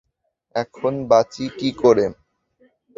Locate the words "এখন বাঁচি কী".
0.55-1.69